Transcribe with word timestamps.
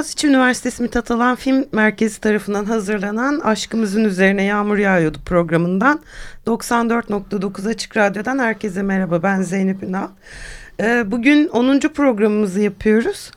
Boğaziçi 0.00 0.28
Üniversitesi 0.28 0.82
Mithat 0.82 1.10
Alan 1.10 1.36
Film 1.36 1.64
Merkezi 1.72 2.20
tarafından 2.20 2.64
hazırlanan 2.64 3.40
Aşkımızın 3.40 4.04
Üzerine 4.04 4.42
Yağmur 4.42 4.78
Yağıyordu 4.78 5.18
programından 5.26 6.00
94.9 6.46 7.68
Açık 7.68 7.96
Radyo'dan 7.96 8.38
herkese 8.38 8.82
merhaba 8.82 9.22
ben 9.22 9.42
Zeynep 9.42 9.82
Ünal. 9.82 10.08
Ee, 10.80 11.10
bugün 11.10 11.48
10. 11.48 11.78
programımızı 11.80 12.60
yapıyoruz. 12.60 13.30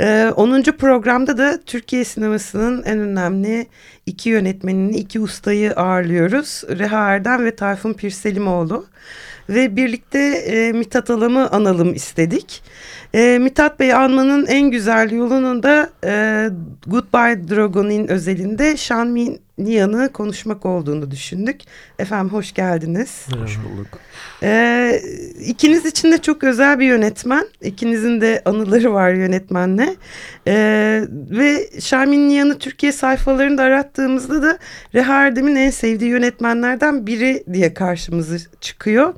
10. 0.00 0.04
Ee, 0.04 0.62
programda 0.62 1.38
da 1.38 1.60
Türkiye 1.66 2.04
sinemasının 2.04 2.82
en 2.82 2.98
önemli 2.98 3.66
iki 4.06 4.28
yönetmenini, 4.30 4.96
iki 4.96 5.20
ustayı 5.20 5.72
ağırlıyoruz. 5.72 6.62
Reha 6.68 7.10
Erdem 7.10 7.44
ve 7.44 7.56
Tayfun 7.56 7.92
Pirselimoğlu. 7.92 8.86
Ve 9.48 9.76
birlikte 9.76 10.18
e, 10.18 10.72
Mithat 10.72 11.10
Alam'ı 11.10 11.50
analım 11.50 11.94
istedik. 11.94 12.62
E, 13.14 13.38
Mithat 13.38 13.80
Bey 13.80 13.94
almanın 13.94 14.46
en 14.46 14.70
güzel 14.70 15.10
yolunun 15.10 15.62
da 15.62 15.90
e, 16.04 16.48
Goodbye 16.86 17.48
Dragon'in 17.48 18.08
özelinde 18.08 18.76
Shan 18.76 19.38
Niyan'ı 19.58 20.12
konuşmak 20.12 20.66
olduğunu 20.66 21.10
düşündük. 21.10 21.60
Efendim 21.98 22.32
hoş 22.32 22.52
geldiniz. 22.52 23.26
Hoş 23.42 23.58
bulduk. 23.58 23.98
E, 24.42 25.00
ikiniz 25.40 25.86
için 25.86 26.12
de 26.12 26.18
çok 26.18 26.44
özel 26.44 26.78
bir 26.78 26.86
yönetmen. 26.86 27.46
İkinizin 27.60 28.20
de 28.20 28.42
anıları 28.44 28.92
var 28.92 29.12
yönetmenle. 29.12 29.96
E, 30.46 30.54
ve 31.10 31.70
Şamin 31.80 32.28
Niyan'ı 32.28 32.58
Türkiye 32.58 32.92
sayfalarında 32.92 33.62
arattığımızda 33.62 34.42
da 34.42 34.58
Reha 34.94 35.26
Erdem'in 35.26 35.56
en 35.56 35.70
sevdiği 35.70 36.10
yönetmenlerden 36.10 37.06
biri 37.06 37.44
diye 37.52 37.74
karşımıza 37.74 38.36
çıkıyor. 38.60 39.14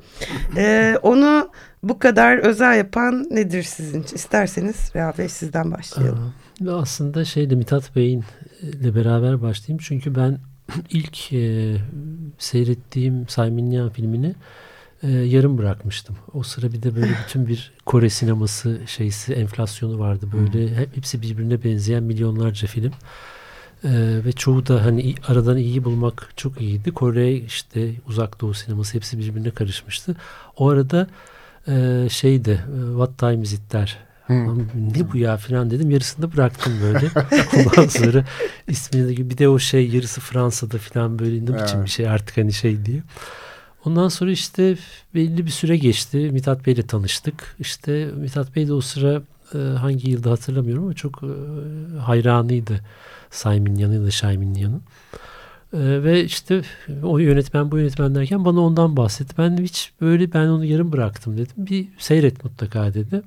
E, 0.57 0.95
onu 1.01 1.51
bu 1.89 1.99
kadar 1.99 2.37
özel 2.37 2.77
yapan 2.77 3.27
nedir 3.31 3.63
sizin 3.63 4.03
için? 4.03 4.15
İsterseniz 4.15 4.91
Reha 4.95 5.17
Bey 5.17 5.29
sizden 5.29 5.71
başlayalım. 5.71 6.33
Aa, 6.67 6.71
aslında 6.71 7.25
şeyde 7.25 7.55
Mithat 7.55 7.95
Bey'in 7.95 8.23
ile 8.61 8.95
beraber 8.95 9.41
başlayayım. 9.41 9.83
Çünkü 9.83 10.15
ben 10.15 10.39
ilk 10.89 11.33
e, 11.33 11.75
seyrettiğim 12.37 13.27
Sayminyan 13.27 13.89
filmini 13.89 14.35
e, 15.03 15.09
yarım 15.11 15.57
bırakmıştım. 15.57 16.17
O 16.33 16.43
sıra 16.43 16.71
bir 16.73 16.83
de 16.83 16.95
böyle 16.95 17.11
bütün 17.27 17.47
bir 17.47 17.73
Kore 17.85 18.09
sineması 18.09 18.79
şeysi 18.85 19.33
enflasyonu 19.33 19.99
vardı. 19.99 20.29
Böyle 20.33 20.75
hep, 20.75 20.97
hepsi 20.97 21.21
birbirine 21.21 21.63
benzeyen 21.63 22.03
milyonlarca 22.03 22.67
film. 22.67 22.91
Ee, 23.83 23.89
ve 24.25 24.31
çoğu 24.31 24.67
da 24.67 24.85
hani 24.85 25.15
aradan 25.27 25.57
iyi 25.57 25.83
bulmak 25.83 26.29
çok 26.35 26.61
iyiydi. 26.61 26.91
Kore 26.91 27.33
işte 27.33 27.91
uzak 28.07 28.41
doğu 28.41 28.53
sineması 28.53 28.93
hepsi 28.93 29.19
birbirine 29.19 29.51
karışmıştı. 29.51 30.15
O 30.57 30.69
arada 30.69 31.07
e, 31.67 32.07
şeydi 32.09 32.51
e, 32.51 32.87
What 32.89 33.17
Time 33.17 33.43
Is 33.43 33.53
It 33.53 33.73
der. 33.73 33.97
Hmm. 34.27 34.59
Ne 34.59 35.11
bu 35.13 35.17
ya 35.17 35.37
filan 35.37 35.71
dedim. 35.71 35.91
Yarısında 35.91 36.33
bıraktım 36.33 36.73
böyle. 36.83 37.11
Ondan 37.69 37.87
sonra 37.87 38.25
ismini 38.67 39.17
de 39.17 39.29
bir 39.29 39.37
de 39.37 39.49
o 39.49 39.59
şey 39.59 39.89
yarısı 39.89 40.21
Fransa'da 40.21 40.77
filan 40.77 41.19
böyle 41.19 41.45
ne 41.45 41.63
biçim 41.63 41.83
bir 41.83 41.89
şey 41.89 42.09
artık 42.09 42.37
hani 42.37 42.53
şey 42.53 42.85
diye. 42.85 43.03
Ondan 43.85 44.07
sonra 44.07 44.31
işte 44.31 44.77
belli 45.15 45.45
bir 45.45 45.51
süre 45.51 45.77
geçti. 45.77 46.17
Mithat 46.17 46.65
Bey 46.65 46.73
ile 46.73 46.87
tanıştık. 46.87 47.55
İşte 47.59 48.05
Mithat 48.05 48.55
Bey 48.55 48.67
de 48.67 48.73
o 48.73 48.81
sıra 48.81 49.21
e, 49.53 49.57
hangi 49.57 50.09
yılda 50.09 50.31
hatırlamıyorum 50.31 50.83
ama 50.83 50.93
çok 50.93 51.23
e, 51.23 51.31
hayranıydı 51.99 52.79
Simon 53.31 53.75
Yan'ın 53.75 54.05
da 54.05 54.11
Şaymin 54.11 54.55
Yan'ın. 54.55 54.81
Ee, 55.73 56.03
ve 56.03 56.23
işte 56.23 56.61
o 57.03 57.17
yönetmen 57.17 57.71
bu 57.71 57.77
yönetmen 57.77 58.15
derken 58.15 58.45
bana 58.45 58.59
ondan 58.61 58.97
bahsetti. 58.97 59.35
Ben 59.37 59.57
hiç 59.57 59.91
böyle 60.01 60.33
ben 60.33 60.47
onu 60.47 60.65
yarım 60.65 60.91
bıraktım 60.91 61.37
dedim. 61.37 61.53
Bir 61.57 61.87
seyret 61.97 62.43
mutlaka 62.43 62.93
dedi. 62.93 63.21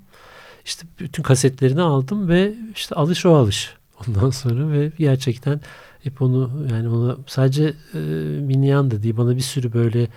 İşte 0.64 0.86
bütün 1.00 1.22
kasetlerini 1.22 1.82
aldım 1.82 2.28
ve 2.28 2.54
işte 2.74 2.94
alış 2.94 3.26
o 3.26 3.34
alış. 3.34 3.74
Ondan 4.08 4.30
sonra 4.30 4.72
ve 4.72 4.92
gerçekten 4.98 5.60
hep 6.02 6.22
onu 6.22 6.66
yani 6.72 6.88
ona 6.88 7.16
sadece 7.26 7.74
e, 7.94 7.98
Minyan 8.40 8.90
da 8.90 9.02
değil 9.02 9.16
bana 9.16 9.36
bir 9.36 9.40
sürü 9.40 9.72
böyle 9.72 10.08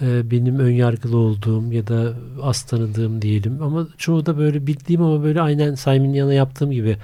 e, 0.00 0.30
benim 0.30 0.58
ön 0.58 0.70
yargılı 0.70 1.16
olduğum 1.16 1.72
ya 1.72 1.86
da 1.86 2.14
az 2.42 2.62
tanıdığım 2.62 3.22
diyelim 3.22 3.62
ama 3.62 3.88
çoğu 3.98 4.26
da 4.26 4.38
böyle 4.38 4.66
bildiğim 4.66 5.02
ama 5.02 5.24
böyle 5.24 5.40
aynen 5.40 5.74
Simon 5.74 6.14
Yan'a 6.14 6.34
yaptığım 6.34 6.70
gibi 6.70 6.96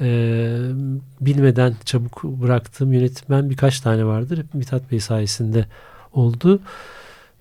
e, 0.00 0.06
bilmeden 1.20 1.74
çabuk 1.84 2.24
bıraktığım 2.24 2.92
yönetmen 2.92 3.50
birkaç 3.50 3.80
tane 3.80 4.04
vardır. 4.04 4.38
Hep 4.38 4.54
Mithat 4.54 4.90
Bey 4.92 5.00
sayesinde 5.00 5.66
oldu. 6.12 6.60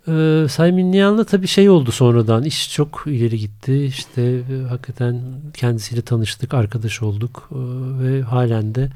E, 0.08 0.46
Saymin 0.50 0.92
Nihan'la 0.92 1.24
tabii 1.24 1.48
şey 1.48 1.70
oldu 1.70 1.92
sonradan. 1.92 2.44
iş 2.44 2.74
çok 2.74 3.04
ileri 3.06 3.40
gitti. 3.40 3.84
İşte 3.84 4.22
e, 4.22 4.68
hakikaten 4.70 5.22
kendisiyle 5.54 6.02
tanıştık, 6.02 6.54
arkadaş 6.54 7.02
olduk. 7.02 7.50
E, 7.52 7.56
ve 8.04 8.22
halen 8.22 8.76
de 8.76 8.90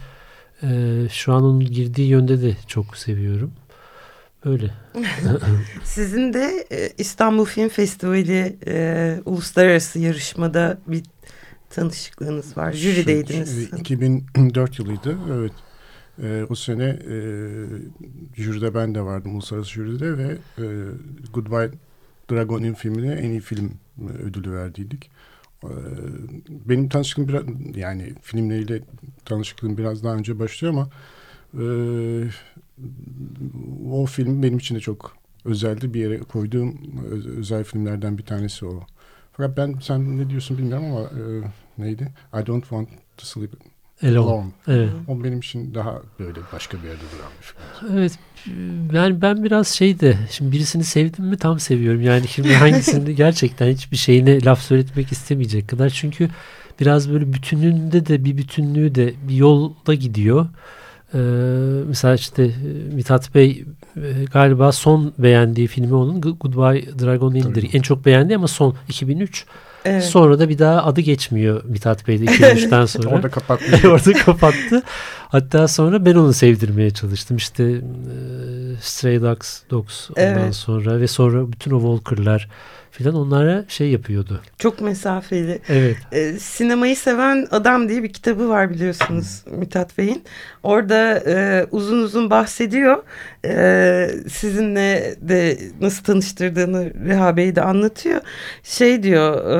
e, 0.63 0.69
şu 1.11 1.33
an 1.33 1.43
onun 1.43 1.59
girdiği 1.59 2.07
yönde 2.07 2.41
de 2.41 2.55
çok 2.67 2.97
seviyorum. 2.97 3.51
Böyle. 4.45 4.71
Sizin 5.83 6.33
de 6.33 6.67
e, 6.71 6.89
İstanbul 6.97 7.45
Film 7.45 7.69
Festivali 7.69 8.57
e, 8.67 9.19
uluslararası 9.25 9.99
yarışmada 9.99 10.77
bir 10.87 11.03
tanışıklığınız 11.75 12.57
var. 12.57 12.71
Jürideydiniz. 12.71 13.73
2004 13.73 14.79
yılıydı. 14.79 15.17
Evet. 15.31 15.53
E, 16.23 16.45
o 16.49 16.55
sene 16.55 16.83
e, 16.83 17.15
jüride 18.35 18.73
ben 18.73 18.95
de 18.95 19.01
vardım 19.01 19.35
uluslararası 19.35 19.71
jüride 19.71 20.17
ve 20.17 20.37
e, 20.57 20.65
Goodbye 21.33 21.71
Dragon'in 22.31 22.73
filmine 22.73 23.13
en 23.13 23.29
iyi 23.29 23.39
film 23.39 23.71
ödülü 24.23 24.51
verdiydik. 24.51 25.09
E, 25.63 25.71
benim 26.49 26.89
tanışıklığım 26.89 27.27
biraz 27.27 27.43
yani 27.75 28.13
filmleriyle 28.21 28.81
tanışıklığım 29.25 29.77
biraz 29.77 30.03
daha 30.03 30.15
önce 30.15 30.39
başlıyor 30.39 30.73
ama 30.73 30.89
e, 31.53 31.65
o 33.91 34.05
film 34.05 34.43
benim 34.43 34.57
için 34.57 34.75
de 34.75 34.79
çok 34.79 35.17
özeldi. 35.45 35.93
Bir 35.93 35.99
yere 35.99 36.19
koyduğum 36.19 36.77
özel 37.37 37.63
filmlerden 37.63 38.17
bir 38.17 38.23
tanesi 38.23 38.65
o. 38.65 38.83
Fakat 39.31 39.57
ben 39.57 39.75
sen 39.81 40.17
ne 40.17 40.29
diyorsun 40.29 40.57
bilmiyorum 40.57 40.85
ama 40.85 41.01
e, 41.01 41.23
neydi? 41.77 42.11
I 42.33 42.45
don't 42.47 42.61
want 42.61 42.89
to 43.17 43.25
sleep 43.25 43.53
alone. 44.03 44.17
alone. 44.17 44.51
Evet. 44.67 44.89
O 45.07 45.23
benim 45.23 45.39
için 45.39 45.73
daha 45.73 46.01
böyle 46.19 46.39
başka 46.53 46.77
bir 46.77 46.87
yerde 46.87 47.01
duran 47.01 47.31
bir 47.39 47.45
film. 47.45 47.97
Evet. 47.97 48.19
Yani 48.93 49.21
ben 49.21 49.43
biraz 49.43 49.67
şey 49.67 49.99
de 49.99 50.17
şimdi 50.29 50.51
birisini 50.51 50.83
sevdim 50.83 51.25
mi 51.25 51.37
tam 51.37 51.59
seviyorum. 51.59 52.01
Yani 52.01 52.27
şimdi 52.27 52.53
hangisini 52.53 53.15
gerçekten 53.15 53.67
hiçbir 53.67 53.97
şeyine 53.97 54.43
laf 54.43 54.61
söyletmek 54.61 55.11
istemeyecek 55.11 55.67
kadar. 55.67 55.89
Çünkü 55.89 56.29
biraz 56.79 57.11
böyle 57.11 57.33
bütününde 57.33 58.05
de 58.05 58.25
bir 58.25 58.37
bütünlüğü 58.37 58.95
de 58.95 59.13
bir 59.27 59.35
yolda 59.35 59.93
gidiyor. 59.93 60.47
Ee, 61.13 61.17
mesela 61.87 62.15
işte 62.15 62.43
e, 62.43 62.95
Mithat 62.95 63.35
Bey 63.35 63.65
galiba 64.33 64.71
son 64.71 65.13
beğendiği 65.17 65.67
filmi 65.67 65.95
onun 65.95 66.21
Goodbye 66.21 66.99
Dragon 66.99 67.35
Hill'dir. 67.35 67.69
En 67.73 67.81
çok 67.81 68.05
beğendi 68.05 68.35
ama 68.35 68.47
son 68.47 68.75
2003. 68.89 69.45
Evet. 69.85 70.03
Sonra 70.03 70.39
da 70.39 70.49
bir 70.49 70.59
daha 70.59 70.83
adı 70.83 71.01
geçmiyor 71.01 71.63
Mithat 71.63 72.07
Bey'de 72.07 72.25
2003'ten 72.25 72.85
sonra. 72.85 73.09
Orada 73.09 73.29
kapattı. 73.29 73.87
Orada 73.89 74.13
kapattı. 74.13 74.83
Hatta 75.29 75.67
sonra 75.67 76.05
ben 76.05 76.15
onu 76.15 76.33
sevdirmeye 76.33 76.91
çalıştım. 76.91 77.37
İşte 77.37 77.63
e, 77.63 77.81
Stray 78.81 79.21
Dogs, 79.21 79.61
Dogs 79.69 80.09
ondan 80.09 80.23
evet. 80.23 80.55
sonra 80.55 80.99
ve 81.01 81.07
sonra 81.07 81.51
bütün 81.51 81.71
o 81.71 81.79
Walker'lar 81.79 82.47
filan 82.91 83.15
onlara 83.15 83.65
şey 83.67 83.89
yapıyordu. 83.89 84.41
Çok 84.57 84.81
mesafeli. 84.81 85.59
Evet. 85.69 85.97
E, 86.11 86.33
sinemayı 86.39 86.95
seven 86.95 87.47
adam 87.51 87.89
diye 87.89 88.03
bir 88.03 88.13
kitabı 88.13 88.49
var 88.49 88.69
biliyorsunuz 88.69 89.43
Mithat 89.57 89.97
Bey'in. 89.97 90.23
Orada 90.63 91.23
e, 91.27 91.65
uzun 91.71 92.03
uzun 92.03 92.29
bahsediyor. 92.29 93.03
E, 93.45 94.09
sizinle 94.29 95.15
de 95.21 95.57
nasıl 95.81 96.03
tanıştırdığını 96.03 96.93
Reha 97.07 97.37
Bey 97.37 97.55
de 97.55 97.61
anlatıyor. 97.61 98.21
Şey 98.63 99.03
diyor, 99.03 99.45
e, 99.45 99.57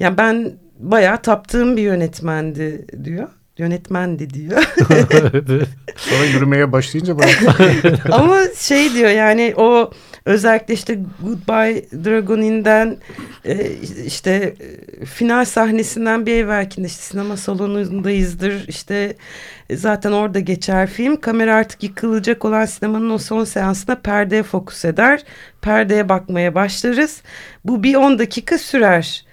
yani 0.00 0.18
ben 0.18 0.52
bayağı 0.78 1.22
taptığım 1.22 1.76
bir 1.76 1.82
yönetmendi 1.82 2.86
diyor. 3.04 3.28
Yönetmendi 3.58 4.30
diyor. 4.30 4.62
Sonra 5.96 6.24
yürümeye 6.24 6.72
başlayınca 6.72 7.18
bana 7.18 7.26
Ama 8.16 8.40
şey 8.56 8.94
diyor 8.94 9.10
yani 9.10 9.54
o 9.56 9.90
özellikle 10.24 10.74
işte 10.74 10.98
Goodbye 11.22 11.84
Dragonin'den 12.04 12.96
e, 13.44 13.70
işte 14.06 14.54
e, 15.00 15.04
final 15.04 15.44
sahnesinden 15.44 16.26
bir 16.26 16.34
evvelkinde 16.34 16.86
işte 16.86 17.02
sinema 17.02 17.36
salonundayızdır 17.36 18.68
işte 18.68 19.16
e, 19.70 19.76
zaten 19.76 20.12
orada 20.12 20.40
geçer 20.40 20.90
film. 20.90 21.20
Kamera 21.20 21.54
artık 21.54 21.82
yıkılacak 21.82 22.44
olan 22.44 22.64
sinemanın 22.64 23.10
o 23.10 23.18
son 23.18 23.44
seansında 23.44 24.00
perdeye 24.00 24.42
fokus 24.42 24.84
eder. 24.84 25.24
Perdeye 25.62 26.08
bakmaya 26.08 26.54
başlarız. 26.54 27.22
Bu 27.64 27.82
bir 27.82 27.94
10 27.94 28.18
dakika 28.18 28.58
sürer. 28.58 29.26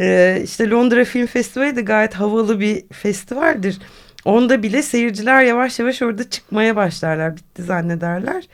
Ee, 0.00 0.40
işte 0.44 0.70
Londra 0.70 1.04
Film 1.04 1.26
Festivali 1.26 1.76
de 1.76 1.82
gayet 1.82 2.14
havalı 2.14 2.60
bir 2.60 2.84
festivaldir. 2.92 3.78
Onda 4.24 4.62
bile 4.62 4.82
seyirciler 4.82 5.42
yavaş 5.42 5.78
yavaş 5.78 6.02
orada 6.02 6.30
çıkmaya 6.30 6.76
başlarlar. 6.76 7.36
Bitti 7.36 7.62
zannederler. 7.62 8.44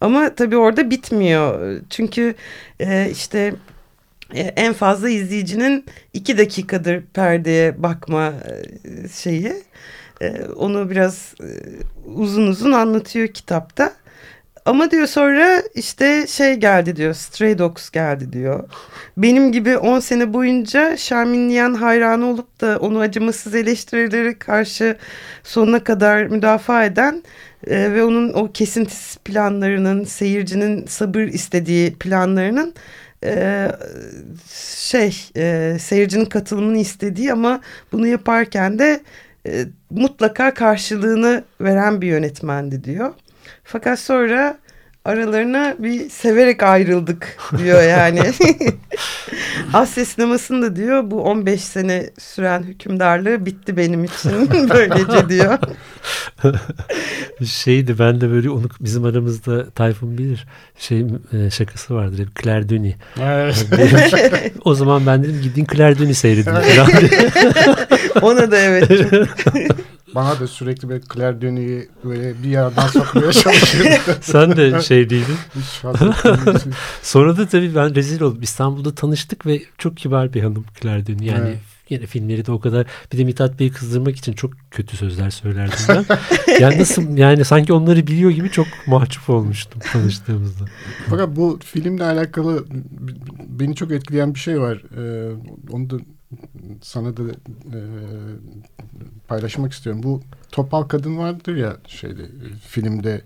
Ama 0.00 0.34
tabii 0.34 0.56
orada 0.56 0.90
bitmiyor. 0.90 1.80
Çünkü 1.90 2.34
e, 2.80 3.10
işte 3.10 3.54
e, 4.34 4.40
en 4.40 4.72
fazla 4.72 5.08
izleyicinin 5.08 5.84
iki 6.12 6.38
dakikadır 6.38 7.02
perdeye 7.14 7.82
bakma 7.82 8.26
e, 8.26 9.08
şeyi. 9.08 9.52
Onu 10.56 10.90
biraz 10.90 11.34
uzun 12.04 12.46
uzun 12.46 12.72
anlatıyor 12.72 13.28
kitapta. 13.28 13.92
Ama 14.66 14.90
diyor 14.90 15.06
sonra 15.06 15.62
işte 15.74 16.26
şey 16.26 16.54
geldi 16.54 16.96
diyor. 16.96 17.14
Stray 17.14 17.58
Dogs 17.58 17.90
geldi 17.90 18.32
diyor. 18.32 18.68
Benim 19.16 19.52
gibi 19.52 19.76
10 19.76 20.00
sene 20.00 20.32
boyunca 20.32 20.96
Şarmin 20.96 21.48
Niyan 21.48 21.74
hayranı 21.74 22.26
olup 22.26 22.60
da 22.60 22.78
onu 22.78 22.98
acımasız 22.98 23.54
eleştirileri 23.54 24.38
karşı 24.38 24.96
sonuna 25.44 25.84
kadar 25.84 26.26
müdafaa 26.26 26.84
eden 26.84 27.22
e, 27.66 27.92
ve 27.92 28.04
onun 28.04 28.32
o 28.32 28.52
kesintisiz 28.52 29.16
planlarının, 29.16 30.04
seyircinin 30.04 30.86
sabır 30.86 31.22
istediği 31.22 31.94
planlarının 31.94 32.74
e, 33.24 33.68
şey 34.84 35.16
e, 35.36 35.76
seyircinin 35.80 36.24
katılımını 36.24 36.78
istediği 36.78 37.32
ama 37.32 37.60
bunu 37.92 38.06
yaparken 38.06 38.78
de 38.78 39.00
e, 39.46 39.64
mutlaka 39.90 40.54
karşılığını 40.54 41.44
veren 41.60 42.00
bir 42.00 42.06
yönetmendi 42.06 42.84
diyor. 42.84 43.14
Fakat 43.66 44.00
sonra 44.00 44.58
aralarına 45.04 45.74
bir 45.78 46.10
severek 46.10 46.62
ayrıldık 46.62 47.38
diyor 47.58 47.82
yani. 47.82 48.20
Asya 49.72 50.04
sinemasında 50.04 50.76
diyor 50.76 51.10
bu 51.10 51.22
15 51.22 51.60
sene 51.60 52.10
süren 52.18 52.62
hükümdarlığı 52.62 53.46
bitti 53.46 53.76
benim 53.76 54.04
için 54.04 54.30
böylece 54.70 55.28
diyor. 55.28 55.58
Şeydi 57.46 57.98
ben 57.98 58.20
de 58.20 58.30
böyle 58.30 58.50
onu 58.50 58.68
bizim 58.80 59.04
aramızda 59.04 59.70
Tayfun 59.70 60.18
bilir 60.18 60.46
şey 60.78 61.06
e, 61.32 61.50
şakası 61.50 61.94
vardır 61.94 62.18
hep 62.18 62.42
Claire 62.42 62.68
Denis. 62.68 62.94
Evet. 63.20 64.52
O 64.64 64.74
zaman 64.74 65.06
ben 65.06 65.22
dedim 65.22 65.40
gidin 65.42 65.66
Claire 65.72 65.98
Denis 65.98 66.18
seyredin. 66.18 66.50
Ona 68.22 68.50
da 68.50 68.58
evet 68.58 68.90
Bana 70.16 70.40
da 70.40 70.46
sürekli 70.46 70.88
böyle 70.88 71.02
Claire 71.14 71.40
Denis'i 71.40 71.88
böyle 72.04 72.42
bir 72.42 72.48
yerden 72.48 72.86
sokmaya 72.86 73.32
çalışıyordu. 73.32 74.00
Sen 74.20 74.56
de 74.56 74.82
şey 74.82 75.10
değildin. 75.10 75.36
Sonra 77.02 77.36
da 77.36 77.46
tabii 77.46 77.74
ben 77.74 77.94
rezil 77.94 78.20
oldum. 78.20 78.42
İstanbul'da 78.42 78.94
tanıştık 78.94 79.46
ve 79.46 79.62
çok 79.78 79.96
kibar 79.96 80.34
bir 80.34 80.42
hanım 80.42 80.64
Claire 80.82 81.06
Denis. 81.06 81.22
Yani 81.22 81.48
Evet. 81.48 81.58
yine 81.88 82.06
filmleri 82.06 82.46
de 82.46 82.52
o 82.52 82.60
kadar 82.60 82.86
bir 83.12 83.18
de 83.18 83.24
Mithat 83.24 83.60
Bey'i 83.60 83.72
kızdırmak 83.72 84.16
için 84.16 84.32
çok 84.32 84.50
kötü 84.70 84.96
sözler 84.96 85.30
söylerdim 85.30 85.78
ben. 85.88 86.04
yani 86.60 86.78
nasıl 86.78 87.16
yani 87.16 87.44
sanki 87.44 87.72
onları 87.72 88.06
biliyor 88.06 88.30
gibi 88.30 88.50
çok 88.50 88.66
mahcup 88.86 89.30
olmuştum 89.30 89.80
tanıştığımızda. 89.92 90.64
Fakat 91.10 91.36
bu 91.36 91.58
filmle 91.64 92.04
alakalı 92.04 92.64
beni 93.48 93.74
çok 93.74 93.92
etkileyen 93.92 94.34
bir 94.34 94.40
şey 94.40 94.60
var. 94.60 94.82
Ee, 94.98 95.32
onu 95.70 95.90
da 95.90 95.96
sana 96.82 97.16
da 97.16 97.22
e, 97.22 97.78
paylaşmak 99.28 99.72
istiyorum. 99.72 100.02
Bu 100.02 100.22
topal 100.52 100.82
kadın 100.82 101.18
vardır 101.18 101.56
ya 101.56 101.76
şeyde 101.86 102.22
e, 102.22 102.46
filmde 102.66 103.22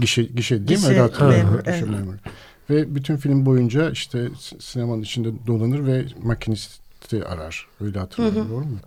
gişe, 0.00 0.22
gişe 0.22 0.68
değil 0.68 0.80
mi? 0.80 1.08
Gişe 1.10 1.24
memur, 1.24 1.60
evet. 1.64 1.88
memuru. 1.88 2.16
Ve 2.70 2.94
bütün 2.94 3.16
film 3.16 3.46
boyunca 3.46 3.90
işte 3.90 4.28
sinemanın 4.58 5.02
içinde 5.02 5.28
dolanır 5.46 5.86
ve 5.86 6.04
makinisti 6.22 7.24
arar. 7.24 7.66
Öyle 7.80 7.98
hatırlıyorum. 7.98 8.50
Doğru 8.50 8.64
mu? 8.64 8.78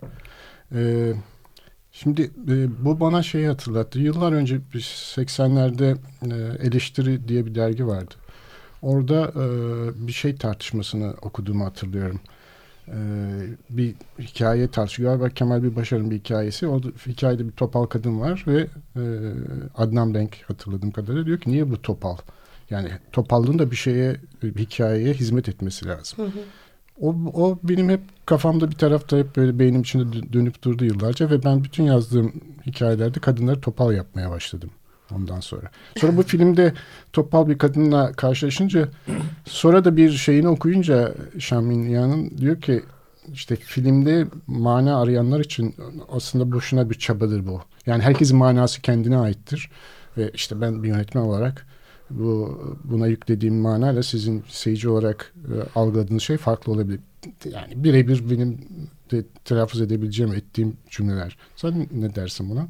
Ee, 0.75 1.13
Şimdi 2.01 2.21
e, 2.21 2.85
bu 2.85 2.99
bana 2.99 3.23
şeyi 3.23 3.47
hatırlattı. 3.47 3.99
Yıllar 3.99 4.31
önce 4.31 4.59
bir 4.73 4.81
80'lerde 5.15 5.97
e, 6.23 6.67
Eleştiri 6.67 7.27
diye 7.27 7.45
bir 7.45 7.55
dergi 7.55 7.87
vardı. 7.87 8.15
Orada 8.81 9.31
e, 9.35 10.07
bir 10.07 10.11
şey 10.11 10.35
tartışmasını 10.35 11.13
okuduğumu 11.21 11.65
hatırlıyorum. 11.65 12.19
E, 12.87 12.97
bir 13.69 13.95
hikaye 14.19 14.67
tartışıyor. 14.67 15.09
Galiba 15.09 15.29
Kemal 15.29 15.63
bir 15.63 15.75
Başar'ın 15.75 16.11
bir 16.11 16.15
hikayesi. 16.15 16.67
Orada 16.67 16.87
hikayede 17.07 17.45
bir 17.45 17.51
topal 17.51 17.85
kadın 17.85 18.19
var 18.19 18.43
ve 18.47 18.67
e, 18.95 19.03
Adnan 19.75 20.13
Denk 20.13 20.37
hatırladığım 20.47 20.91
kadarıyla 20.91 21.25
diyor 21.25 21.39
ki 21.39 21.51
niye 21.51 21.71
bu 21.71 21.81
topal? 21.81 22.17
Yani 22.69 22.89
topallığın 23.11 23.59
da 23.59 23.71
bir 23.71 23.75
şeye, 23.75 24.15
bir 24.43 24.55
hikayeye 24.55 25.13
hizmet 25.13 25.49
etmesi 25.49 25.87
lazım. 25.87 26.33
O, 27.01 27.15
o 27.33 27.59
benim 27.63 27.89
hep 27.89 28.01
kafamda 28.25 28.71
bir 28.71 28.75
tarafta 28.75 29.17
hep 29.17 29.35
böyle 29.35 29.59
beynim 29.59 29.81
içinde 29.81 30.17
dö- 30.17 30.33
dönüp 30.33 30.63
durdu 30.63 30.85
yıllarca 30.85 31.29
ve 31.29 31.43
ben 31.43 31.63
bütün 31.63 31.83
yazdığım 31.83 32.33
hikayelerde 32.65 33.19
kadınları 33.19 33.61
topal 33.61 33.93
yapmaya 33.93 34.31
başladım 34.31 34.69
ondan 35.15 35.39
sonra. 35.39 35.71
Sonra 35.97 36.17
bu 36.17 36.23
filmde 36.23 36.73
topal 37.13 37.49
bir 37.49 37.57
kadınla 37.57 38.11
karşılaşınca 38.11 38.89
sonra 39.45 39.85
da 39.85 39.97
bir 39.97 40.11
şeyini 40.11 40.47
okuyunca 40.47 41.13
Şaminya'nın 41.39 42.37
diyor 42.37 42.61
ki 42.61 42.83
işte 43.33 43.55
filmde 43.55 44.27
mana 44.47 45.01
arayanlar 45.01 45.39
için 45.39 45.75
aslında 46.11 46.51
boşuna 46.51 46.89
bir 46.89 46.95
çabadır 46.95 47.47
bu. 47.47 47.61
Yani 47.85 48.03
herkesin 48.03 48.37
manası 48.37 48.81
kendine 48.81 49.17
aittir 49.17 49.69
ve 50.17 50.31
işte 50.33 50.61
ben 50.61 50.83
bir 50.83 50.87
yönetmen 50.87 51.21
olarak 51.21 51.65
bu 52.09 52.61
buna 52.83 53.07
yüklediğim 53.07 53.55
manayla 53.55 54.03
sizin 54.03 54.43
seyirci 54.49 54.89
olarak 54.89 55.33
e, 55.37 55.79
algıladığınız 55.79 56.23
şey 56.23 56.37
farklı 56.37 56.71
olabilir. 56.71 56.99
Yani 57.45 57.83
birebir 57.83 58.29
benim 58.29 58.57
de 59.11 59.23
telaffuz 59.45 59.81
edebileceğim 59.81 60.33
ettiğim 60.33 60.77
cümleler. 60.89 61.37
Sen 61.55 61.87
ne 61.91 62.15
dersin 62.15 62.49
buna? 62.49 62.67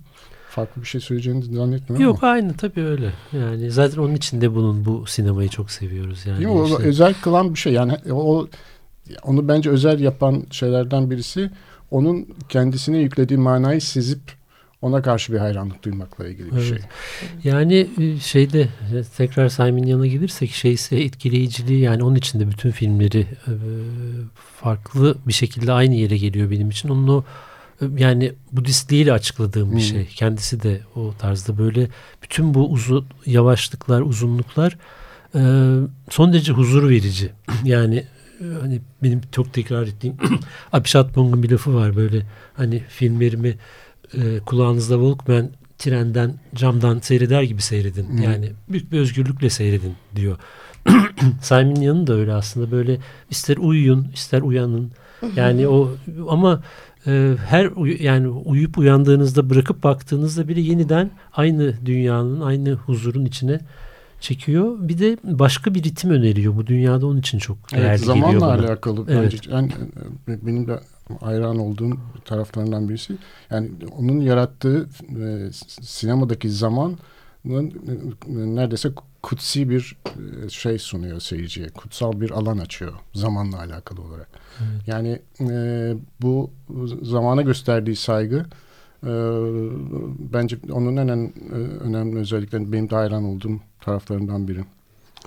Farklı 0.57 0.81
bir 0.81 0.87
şey 0.87 1.01
söyleyeceğini 1.01 1.43
zannetmiyorum 1.55 2.05
Yok 2.05 2.23
ama. 2.23 2.31
aynı 2.33 2.53
tabii 2.57 2.81
öyle. 2.83 3.11
Yani 3.33 3.71
zaten 3.71 3.97
onun 3.97 4.15
için 4.15 4.41
de 4.41 4.55
bunun 4.55 4.85
bu 4.85 5.05
sinemayı 5.05 5.49
çok 5.49 5.71
seviyoruz 5.71 6.25
yani. 6.25 6.47
O 6.47 6.65
işte. 6.65 6.83
özel 6.83 7.13
kılan 7.13 7.53
bir 7.53 7.59
şey. 7.59 7.73
Yani 7.73 7.93
o 8.11 8.47
onu 9.23 9.47
bence 9.47 9.69
özel 9.69 9.99
yapan 9.99 10.43
şeylerden 10.51 11.11
birisi 11.11 11.51
onun 11.91 12.27
kendisine 12.49 12.97
yüklediği 12.97 13.39
manayı 13.39 13.81
sezip 13.81 14.19
ona 14.81 15.01
karşı 15.01 15.33
bir 15.33 15.37
hayranlık 15.37 15.83
duymakla 15.83 16.27
ilgili 16.27 16.51
bir 16.51 16.57
Evet. 16.57 16.67
şey. 16.69 16.77
Yani 17.43 17.87
e, 18.01 18.19
şeyde 18.19 18.61
e, 18.61 19.03
tekrar 19.17 19.49
Simon 19.49 19.83
yanına 19.87 20.07
gelirsek 20.07 20.51
şeyse 20.51 20.95
etkileyiciliği 20.97 21.79
yani 21.79 22.03
onun 22.03 22.15
içinde 22.15 22.49
bütün 22.49 22.71
filmleri 22.71 23.19
e, 23.19 23.51
farklı 24.61 25.15
bir 25.27 25.33
şekilde 25.33 25.71
aynı 25.71 25.95
yere 25.95 26.17
geliyor 26.17 26.51
benim 26.51 26.69
için. 26.69 26.89
Onun 26.89 27.07
o 27.07 27.23
yani 27.97 28.33
Budistliğiyle 28.51 29.13
açıkladığım 29.13 29.69
bir 29.71 29.75
Hmm. 29.75 29.81
şey. 29.81 30.05
Kendisi 30.05 30.63
de 30.63 30.81
o 30.95 31.13
tarzda 31.19 31.57
böyle 31.57 31.87
bütün 32.23 32.53
bu 32.53 32.69
uzun 32.71 33.05
yavaşlıklar, 33.25 34.01
uzunluklar 34.01 34.77
e, 35.35 35.41
son 36.09 36.33
derece 36.33 36.51
huzur 36.53 36.89
verici. 36.89 37.31
yani 37.63 37.95
e, 38.41 38.45
hani 38.61 38.81
benim 39.03 39.21
çok 39.31 39.53
tekrar 39.53 39.83
ettiğim 39.87 40.15
Abhishek 40.73 41.15
Bong'un 41.15 41.43
bir 41.43 41.51
lafı 41.51 41.73
var 41.75 41.95
böyle 41.95 42.25
hani 42.53 42.83
filmlerimi 42.89 43.55
e, 44.13 44.39
kulağınızda 44.45 44.93
Walkman 44.95 45.49
trenden 45.77 46.33
camdan 46.55 46.99
seyreder 46.99 47.41
gibi 47.41 47.61
seyredin. 47.61 48.17
Hı. 48.17 48.23
Yani 48.23 48.51
büyük 48.69 48.91
bir 48.91 48.99
özgürlükle 48.99 49.49
seyredin 49.49 49.93
diyor. 50.15 50.37
Simon 51.41 51.81
Yan'ın 51.81 52.07
da 52.07 52.13
öyle 52.13 52.33
aslında 52.33 52.71
böyle 52.71 52.97
ister 53.29 53.57
uyuyun 53.57 54.07
ister 54.13 54.41
uyanın. 54.41 54.91
Yani 55.35 55.67
o 55.67 55.95
ama 56.29 56.63
e, 57.07 57.33
her 57.47 57.71
yani 57.99 58.27
uyuyup 58.27 58.77
uyandığınızda 58.77 59.49
bırakıp 59.49 59.83
baktığınızda 59.83 60.47
bile 60.47 60.61
yeniden 60.61 61.11
aynı 61.33 61.73
dünyanın 61.85 62.41
aynı 62.41 62.73
huzurun 62.73 63.25
içine 63.25 63.59
çekiyor. 64.19 64.75
Bir 64.79 64.99
de 64.99 65.17
başka 65.23 65.73
bir 65.73 65.83
ritim 65.83 66.09
öneriyor. 66.09 66.55
Bu 66.55 66.67
dünyada 66.67 67.07
onun 67.07 67.19
için 67.19 67.39
çok 67.39 67.71
değerli 67.71 67.87
Evet, 67.87 67.99
geliyor 67.99 68.15
zamanla 68.15 68.53
alakalı 68.53 69.05
Evet. 69.07 69.33
bence. 69.33 69.51
Yani, 69.51 69.71
e, 70.27 70.45
benim 70.45 70.67
de 70.67 70.79
hayran 71.21 71.59
olduğum 71.59 71.97
taraflarından 72.25 72.89
birisi. 72.89 73.17
Yani 73.51 73.69
onun 73.97 74.21
yarattığı 74.21 74.89
e, 75.09 75.51
sinemadaki 75.81 76.49
zamanın 76.49 76.97
e, 77.45 77.51
neredeyse 78.27 78.89
kutsi 79.23 79.69
bir 79.69 79.97
e, 80.45 80.49
şey 80.49 80.79
sunuyor 80.79 81.19
seyirciye. 81.19 81.69
Kutsal 81.69 82.21
bir 82.21 82.31
alan 82.31 82.57
açıyor 82.57 82.93
zamanla 83.13 83.59
alakalı 83.59 84.01
olarak. 84.01 84.29
Evet. 84.59 84.87
Yani 84.87 85.19
e, 85.41 85.93
bu 86.21 86.51
zamana 87.01 87.41
gösterdiği 87.41 87.95
saygı 87.95 88.45
Ee, 89.03 89.09
bence 90.33 90.57
onun 90.71 90.97
en, 90.97 91.07
en 91.07 91.31
önemli 91.79 92.19
özellikleri 92.19 92.71
benim 92.71 92.89
de 92.89 92.95
hayran 92.95 93.23
olduğum 93.23 93.59
taraflarından 93.81 94.47
biri. 94.47 94.65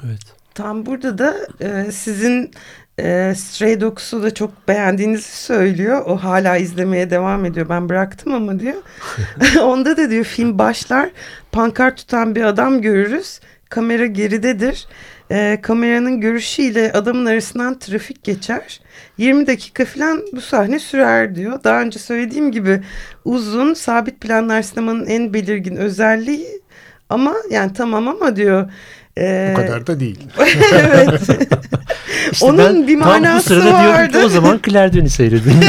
Evet. 0.04 0.20
Tam 0.54 0.86
burada 0.86 1.18
da 1.18 1.36
e, 1.60 1.92
sizin 1.92 2.50
e, 2.98 3.34
Stray 3.36 3.80
Dogs'u 3.80 4.22
da 4.22 4.34
çok 4.34 4.68
beğendiğinizi 4.68 5.36
söylüyor. 5.36 6.02
O 6.06 6.16
hala 6.16 6.56
izlemeye 6.56 7.10
devam 7.10 7.44
ediyor. 7.44 7.68
Ben 7.68 7.88
bıraktım 7.88 8.34
ama 8.34 8.58
diyor. 8.60 8.82
Onda 9.62 9.96
da 9.96 10.10
diyor 10.10 10.24
film 10.24 10.58
başlar. 10.58 11.10
Pankart 11.52 11.96
tutan 11.96 12.34
bir 12.34 12.42
adam 12.42 12.82
görürüz. 12.82 13.40
Kamera 13.68 14.06
geridedir. 14.06 14.88
E, 15.30 15.58
kameranın 15.62 16.20
görüşüyle 16.20 16.92
adamın 16.92 17.26
arasından 17.26 17.78
trafik 17.78 18.24
geçer. 18.24 18.80
20 19.18 19.46
dakika 19.46 19.84
falan 19.84 20.22
bu 20.32 20.40
sahne 20.40 20.78
sürer 20.78 21.34
diyor. 21.34 21.64
Daha 21.64 21.80
önce 21.80 21.98
söylediğim 21.98 22.52
gibi 22.52 22.80
uzun 23.24 23.74
sabit 23.74 24.20
planlar 24.20 24.62
sinemanın 24.62 25.06
en 25.06 25.34
belirgin 25.34 25.76
özelliği 25.76 26.60
ama 27.08 27.34
yani 27.50 27.72
tamam 27.72 28.08
ama 28.08 28.36
diyor 28.36 28.70
e, 29.20 29.54
bu 29.56 29.60
kadar 29.60 29.86
da 29.86 30.00
değil. 30.00 30.18
evet. 30.72 31.20
İşte 32.32 32.46
Onun 32.46 32.88
bir 32.88 32.96
manası 32.96 33.22
tam 33.22 33.36
bu 33.38 33.42
sırada 33.42 33.72
vardı. 33.72 33.82
diyorum 33.82 34.10
ki 34.10 34.18
o 34.18 34.28
zaman 34.28 34.58
Denis'i 34.92 35.16
seyredin. 35.16 35.54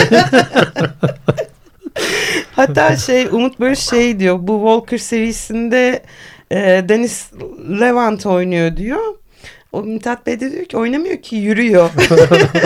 Hatta 2.52 2.98
şey 2.98 3.28
Umut 3.32 3.60
Barış 3.60 3.80
şey 3.80 4.20
diyor 4.20 4.38
bu 4.42 4.54
Walker 4.54 4.98
serisinde 4.98 6.04
e, 6.52 6.58
Deniz 6.90 7.32
Levant 7.80 8.26
oynuyor 8.26 8.78
diyor. 8.78 9.21
O 9.72 9.84
Mithat 9.84 10.28
Bey 10.28 10.40
de 10.40 10.52
diyor 10.52 10.66
ki 10.66 10.78
oynamıyor 10.78 11.22
ki 11.22 11.36
yürüyor. 11.36 11.90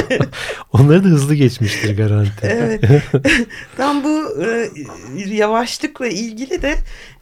Onları 0.73 1.03
da 1.03 1.07
hızlı 1.07 1.35
geçmiştir 1.35 1.97
garanti. 1.97 2.47
evet. 2.47 2.81
Tam 3.77 4.03
bu 4.03 4.43
e, 4.45 4.69
yavaşlıkla 5.17 6.07
ilgili 6.07 6.61
de 6.61 6.75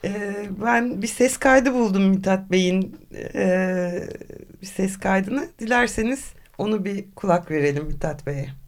e, 0.04 0.10
ben 0.64 1.02
bir 1.02 1.06
ses 1.06 1.36
kaydı 1.36 1.74
buldum 1.74 2.02
Mithat 2.08 2.50
Bey'in 2.50 2.96
e, 3.34 4.08
bir 4.62 4.66
ses 4.66 4.98
kaydını. 4.98 5.48
Dilerseniz 5.58 6.24
onu 6.58 6.84
bir 6.84 7.04
kulak 7.16 7.50
verelim 7.50 7.84
Mithat 7.84 8.26
Bey'e. 8.26 8.63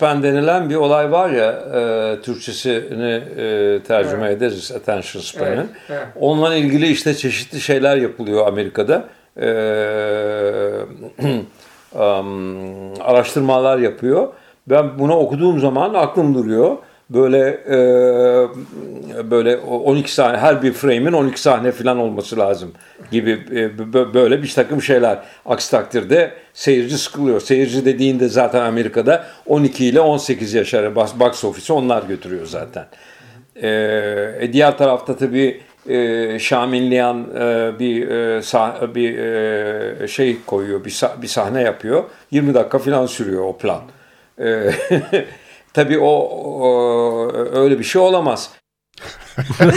Span 0.00 0.22
denilen 0.22 0.70
bir 0.70 0.76
olay 0.76 1.12
var 1.12 1.30
ya 1.30 1.50
e, 1.50 2.20
Türkçesini 2.22 3.22
e, 3.36 3.80
tercüme 3.82 4.26
evet. 4.26 4.36
ederiz 4.36 4.72
attention 4.72 5.22
span'ın. 5.22 5.50
Evet, 5.50 5.66
evet. 5.88 6.06
Onunla 6.20 6.54
ilgili 6.54 6.86
işte 6.86 7.14
çeşitli 7.14 7.60
şeyler 7.60 7.96
yapılıyor 7.96 8.46
Amerika'da. 8.46 9.04
E, 9.40 9.48
um, 11.98 13.00
araştırmalar 13.00 13.78
yapıyor. 13.78 14.28
Ben 14.66 14.98
bunu 14.98 15.16
okuduğum 15.16 15.60
zaman 15.60 15.94
aklım 15.94 16.34
duruyor. 16.34 16.76
Böyle 17.10 17.60
e, 17.68 17.80
böyle 19.30 19.56
12 19.56 20.14
sahne 20.14 20.38
her 20.38 20.62
bir 20.62 20.72
frame'in 20.72 21.12
12 21.12 21.40
sahne 21.40 21.72
falan 21.72 21.98
olması 21.98 22.38
lazım 22.38 22.72
gibi 23.10 23.30
e, 23.52 23.78
böyle 24.14 24.42
bir 24.42 24.52
takım 24.54 24.82
şeyler. 24.82 25.18
Aksi 25.46 25.70
takdirde 25.70 26.30
seyirci 26.54 26.98
sıkılıyor. 26.98 27.40
Seyirci 27.40 27.84
dediğinde 27.84 28.28
zaten 28.28 28.60
Amerika'da 28.60 29.26
12 29.46 29.86
ile 29.86 30.00
18 30.00 30.54
yaş 30.54 30.74
arası 30.74 31.20
box 31.20 31.44
office 31.44 31.72
onlar 31.72 32.02
götürüyor 32.02 32.46
zaten. 32.46 32.86
E, 33.62 34.52
diğer 34.52 34.78
tarafta 34.78 35.16
tabii 35.16 35.60
e, 35.88 36.38
Şaminliyan 36.38 37.26
e, 37.34 37.78
bir 37.78 38.08
e, 38.08 38.42
sah 38.42 38.94
bir 38.94 39.18
e, 39.18 40.08
şey 40.08 40.36
koyuyor, 40.46 40.84
bir, 40.84 40.90
sah 40.90 41.22
bir 41.22 41.26
sahne 41.26 41.62
yapıyor. 41.62 42.04
20 42.30 42.54
dakika 42.54 42.78
falan 42.78 43.06
sürüyor 43.06 43.44
o 43.44 43.56
plan. 43.56 43.80
E, 44.38 44.70
tabii 45.72 45.98
o, 45.98 46.08
o 46.08 47.32
öyle 47.52 47.78
bir 47.78 47.84
şey 47.84 48.02
olamaz. 48.02 48.50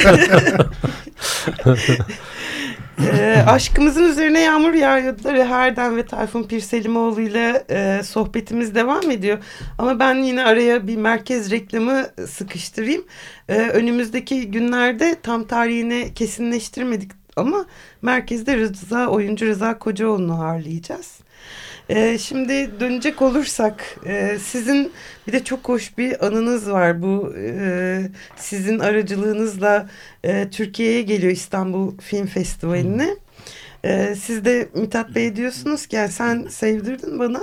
e, 3.13 3.43
aşkımızın 3.47 4.03
üzerine 4.03 4.39
yağmur 4.41 4.73
yağıyordu. 4.73 5.31
Reher'den 5.31 5.97
ve 5.97 6.05
Tayfun 6.05 6.43
Pirselimoğlu 6.43 7.21
ile 7.21 7.63
e, 7.69 8.03
sohbetimiz 8.03 8.75
devam 8.75 9.11
ediyor. 9.11 9.37
Ama 9.77 9.99
ben 9.99 10.15
yine 10.15 10.43
araya 10.43 10.87
bir 10.87 10.97
merkez 10.97 11.51
reklamı 11.51 12.07
sıkıştırayım. 12.27 13.05
E, 13.49 13.57
önümüzdeki 13.57 14.51
günlerde 14.51 15.15
tam 15.23 15.43
tarihini 15.43 16.13
kesinleştirmedik 16.13 17.11
ama 17.35 17.65
merkezde 18.01 18.57
Rıza 18.57 19.07
oyuncu 19.07 19.45
Rıza 19.45 19.79
Kocaoğlu'nu 19.79 20.43
ağırlayacağız. 20.43 21.22
Ee, 21.95 22.17
şimdi 22.17 22.79
dönecek 22.79 23.21
olursak 23.21 23.97
e, 24.05 24.37
sizin 24.39 24.91
bir 25.27 25.31
de 25.33 25.43
çok 25.43 25.69
hoş 25.69 25.97
bir 25.97 26.25
anınız 26.25 26.71
var. 26.71 27.01
Bu 27.01 27.33
e, 27.37 28.01
sizin 28.35 28.79
aracılığınızla 28.79 29.89
e, 30.23 30.49
Türkiye'ye 30.49 31.01
geliyor 31.01 31.31
İstanbul 31.31 31.97
Film 31.97 32.27
Festivali'ne. 32.27 33.15
Siz 34.15 34.45
de 34.45 34.69
Mithat 34.73 35.15
Bey 35.15 35.35
diyorsunuz 35.35 35.87
ki 35.87 35.95
yani 35.95 36.11
sen 36.11 36.47
sevdirdin 36.49 37.19
bana. 37.19 37.41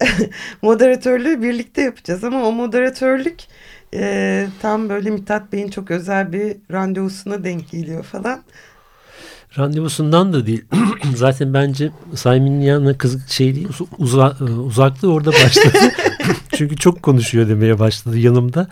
Moderatörlüğü 0.62 1.42
birlikte 1.42 1.82
yapacağız 1.82 2.24
ama 2.24 2.48
o 2.48 2.52
moderatörlük 2.52 3.40
tam 4.62 4.88
böyle 4.88 5.10
Mithat 5.10 5.52
Bey'in 5.52 5.68
çok 5.68 5.90
özel 5.90 6.32
bir 6.32 6.56
randevusuna 6.72 7.44
denk 7.44 7.70
geliyor 7.70 8.04
falan 8.04 8.42
randevusundan 9.58 10.32
da 10.32 10.46
değil. 10.46 10.64
Zaten 11.14 11.54
bence 11.54 11.90
Simon 12.14 12.60
Yan'la 12.60 12.98
kız 12.98 13.28
şey 13.28 13.54
değil 13.54 13.68
uza, 13.98 14.36
uzaklığı 14.66 15.12
orada 15.12 15.32
başladı. 15.32 15.78
Çünkü 16.56 16.76
çok 16.76 17.02
konuşuyor 17.02 17.48
demeye 17.48 17.78
başladı 17.78 18.18
yanımda. 18.18 18.68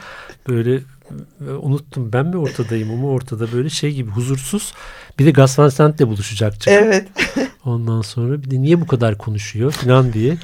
Böyle 0.48 0.74
e, 1.40 1.50
unuttum 1.60 2.12
ben 2.12 2.26
mi 2.26 2.36
ortadayım 2.36 2.90
ama 2.90 3.08
ortada 3.08 3.52
böyle 3.52 3.70
şey 3.70 3.94
gibi 3.94 4.10
huzursuz. 4.10 4.74
Bir 5.18 5.26
de 5.26 5.30
Gus 5.30 5.58
Van 5.58 5.68
Sant'le 5.68 6.00
buluşacak 6.00 6.60
çıkıp. 6.60 6.82
Evet. 6.82 7.08
Ondan 7.64 8.02
sonra 8.02 8.42
bir 8.42 8.50
de 8.50 8.62
niye 8.62 8.80
bu 8.80 8.86
kadar 8.86 9.18
konuşuyor 9.18 9.72
falan 9.72 10.12
diye. 10.12 10.36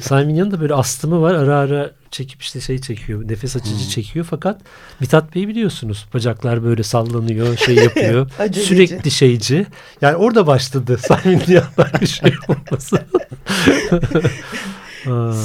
Simon 0.00 0.34
Yan'da 0.34 0.60
böyle 0.60 0.74
astımı 0.74 1.20
var 1.20 1.34
ara 1.34 1.56
ara 1.56 1.90
çekip 2.10 2.42
işte 2.42 2.60
şey 2.60 2.78
çekiyor. 2.78 3.28
Nefes 3.28 3.56
açıcı 3.56 3.84
hmm. 3.84 3.88
çekiyor 3.88 4.26
fakat 4.30 4.60
Mithat 5.00 5.34
Bey 5.34 5.48
biliyorsunuz 5.48 6.06
bacaklar 6.14 6.64
böyle 6.64 6.82
sallanıyor 6.82 7.56
şey 7.56 7.74
yapıyor. 7.84 8.30
sürekli 8.52 9.10
şeyci. 9.10 9.66
Yani 10.00 10.16
orada 10.16 10.46
başladı 10.46 10.98
Simon 11.06 11.42
Yan'da 11.48 12.00
bir 12.00 12.06
şey 12.06 12.32
olması. 12.48 12.98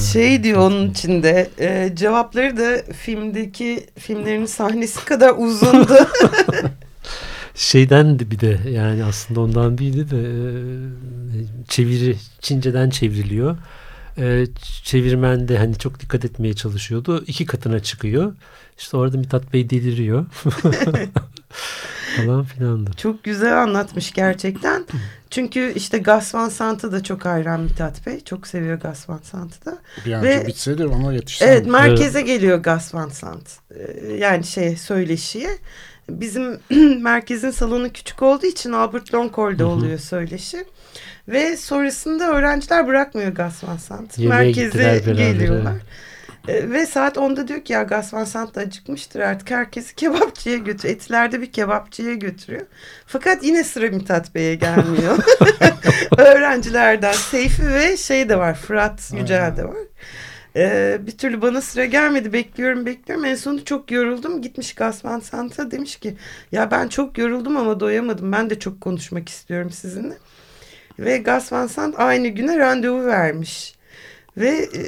şey 0.12 0.43
diyor 0.43 0.57
onun 0.60 0.89
içinde 0.89 1.50
e, 1.60 1.95
cevapları 1.95 2.57
da 2.57 2.93
filmdeki 2.93 3.88
filmlerin 4.00 4.45
sahnesi 4.45 5.05
kadar 5.05 5.34
uzundu. 5.38 6.07
Şeyden 7.55 8.19
de 8.19 8.31
bir 8.31 8.39
de 8.39 8.60
yani 8.69 9.03
aslında 9.03 9.41
ondan 9.41 9.77
değildi 9.77 10.12
de 10.12 10.17
e, 10.17 10.39
çeviri 11.67 12.15
Çince'den 12.41 12.89
çevriliyor. 12.89 13.57
E, 14.17 14.45
çevirmen 14.84 15.48
de 15.48 15.57
hani 15.57 15.77
çok 15.77 16.00
dikkat 16.00 16.25
etmeye 16.25 16.53
çalışıyordu. 16.53 17.24
İki 17.27 17.45
katına 17.45 17.79
çıkıyor. 17.79 18.36
İşte 18.77 18.98
orada 18.98 19.17
Mithat 19.17 19.53
Bey 19.53 19.69
deliriyor. 19.69 20.25
falan 22.15 22.43
filandı. 22.43 22.91
Çok 22.98 23.24
güzel 23.24 23.63
anlatmış 23.63 24.13
gerçekten. 24.13 24.86
Çünkü 25.29 25.74
işte 25.75 25.98
Gus 25.98 26.36
Van 26.36 26.50
Sant'ı 26.50 26.91
da 26.91 27.03
çok 27.03 27.25
hayran 27.25 27.62
Mithat 27.62 28.05
Bey. 28.05 28.19
Çok 28.19 28.48
seviyor 28.48 28.79
Gus 28.79 29.10
Van 29.10 29.19
Sant'ı 29.24 29.65
da. 29.65 29.77
Bir 30.05 30.12
an 30.13 30.24
Ve, 30.24 30.48
bitse 30.48 30.77
de 30.77 30.86
ona 30.88 31.13
yetişse. 31.13 31.45
Evet 31.45 31.67
merkeze 31.67 32.19
evet. 32.19 32.27
geliyor 32.27 32.63
Gus 32.63 32.93
Van 32.93 33.10
Sant. 33.10 33.60
Ee, 33.72 34.13
yani 34.13 34.43
şey 34.43 34.77
söyleşiye. 34.77 35.50
Bizim 36.10 36.60
merkezin 37.01 37.51
salonu 37.51 37.93
küçük 37.93 38.22
olduğu 38.22 38.45
için 38.45 38.72
Albert 38.72 39.13
Longcall'da 39.13 39.67
oluyor 39.67 40.00
söyleşi. 40.00 40.65
Ve 41.27 41.58
sonrasında 41.58 42.32
öğrenciler 42.32 42.88
bırakmıyor 42.88 43.36
Gus 43.36 43.63
Van 43.63 43.77
Sant. 43.77 44.17
Merkeze 44.20 45.01
geliyorlar. 45.05 45.74
E, 46.48 46.70
ve 46.70 46.86
saat 46.86 47.17
10'da 47.17 47.48
diyor 47.48 47.62
ki 47.62 47.74
ya 47.74 47.84
Gus 47.84 48.13
Van 48.13 48.24
Sant 48.24 48.55
da 48.55 48.62
acıkmıştır 48.62 49.20
artık 49.20 49.51
herkesi 49.51 49.96
kebapçıya 49.96 50.58
götürüyor. 50.58 50.96
Etilerde 50.96 51.41
bir 51.41 51.51
kebapçıya 51.51 52.13
götürüyor. 52.13 52.65
Fakat 53.08 53.44
yine 53.44 53.63
sıra 53.63 53.88
Mithat 53.88 54.36
Bey'e 54.36 54.55
gelmiyor. 54.55 55.17
Öğrencilerden 56.17 57.13
Seyfi 57.13 57.67
ve 57.67 57.98
şey 57.98 58.29
de 58.29 58.38
var 58.38 58.55
Fırat 58.55 59.12
Yücel 59.13 59.58
de 59.58 59.63
var. 59.63 59.77
Ee, 60.55 60.98
bir 61.01 61.17
türlü 61.17 61.41
bana 61.41 61.62
sıra 61.62 61.86
gelmedi. 61.86 62.34
Bekliyorum 62.34 62.86
bekliyorum. 62.86 63.25
En 63.25 63.36
sonunda 63.36 63.65
çok 63.65 63.91
yoruldum. 63.91 64.41
Gitmiş 64.41 64.75
Gus 64.75 65.05
Van 65.05 65.20
Sant'a 65.20 65.72
demiş 65.72 65.96
ki 65.96 66.17
ya 66.51 66.72
ben 66.72 66.88
çok 66.88 67.17
yoruldum 67.17 67.58
ama 67.58 67.79
doyamadım. 67.79 68.32
Ben 68.32 68.50
de 68.50 68.60
çok 68.60 68.82
konuşmak 68.82 69.29
istiyorum 69.29 69.72
sizinle. 69.72 70.13
Ve 71.00 71.18
Gus 71.18 71.52
Van 71.52 71.68
Sant 71.68 72.00
aynı 72.00 72.28
güne 72.28 72.58
randevu 72.58 73.06
vermiş. 73.06 73.75
Ve 74.38 74.50
e, 74.50 74.82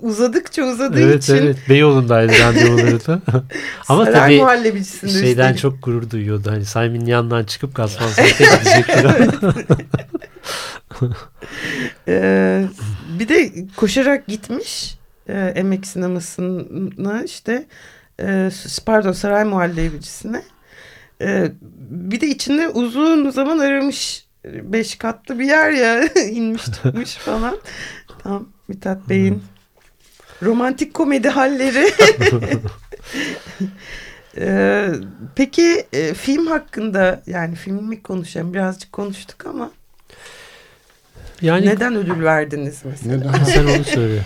uzadıkça 0.00 0.62
uzadığı 0.62 1.00
evet, 1.00 1.22
için. 1.22 1.34
Evet 1.34 1.44
evet 1.44 1.58
Beyoğlu'ndaydı 1.68 2.32
randevuları 2.38 3.06
da. 3.06 3.20
Ama 3.88 4.04
tabii 4.04 4.36
şeyden 4.36 5.30
üstelik. 5.30 5.58
çok 5.58 5.82
gurur 5.82 6.10
duyuyordu. 6.10 6.50
Hani 6.50 6.64
Simon 6.64 7.06
yandan 7.06 7.44
çıkıp 7.44 7.76
Gus 7.76 8.00
Van 8.00 8.08
Sant'a 8.08 8.22
gidecek 8.22 8.86
ee, 12.08 12.64
bir 13.18 13.28
de 13.28 13.52
koşarak 13.76 14.26
gitmiş 14.26 14.98
e, 15.28 15.52
emek 15.56 15.86
sinemasına 15.86 17.22
işte 17.22 17.66
E, 18.20 18.50
pardon 18.86 19.12
saray 19.12 19.44
muhallebicisine. 19.44 20.42
E, 21.20 21.52
bir 21.90 22.20
de 22.20 22.26
içinde 22.26 22.68
uzun 22.68 23.30
zaman 23.30 23.58
aramış 23.58 24.23
beş 24.44 24.96
katlı 24.96 25.38
bir 25.38 25.44
yer 25.44 25.70
ya 25.70 26.04
inmiş 26.30 26.64
çıkmış 26.64 27.14
falan. 27.14 27.58
Tam 28.18 28.48
Mithat 28.68 29.08
Bey'in 29.08 29.42
romantik 30.42 30.94
komedi 30.94 31.28
halleri. 31.28 31.90
ee, 34.36 34.88
peki 35.34 35.86
e, 35.92 36.14
film 36.14 36.46
hakkında 36.46 37.22
yani 37.26 37.54
filmi 37.54 38.02
konuşalım 38.02 38.54
birazcık 38.54 38.92
konuştuk 38.92 39.46
ama 39.46 39.70
yani 41.40 41.66
neden 41.66 41.94
ödül 41.94 42.22
verdiniz 42.22 42.80
mesela? 42.84 43.16
Neden? 43.16 43.44
sen 43.44 43.64
onu 43.64 43.84
söyle. 43.84 44.22